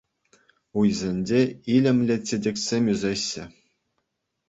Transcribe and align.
Уйсенче 0.81 1.41
илемлӗ 1.75 2.15
чечексем 2.31 2.85
ӳсеҫҫӗ. 2.95 3.45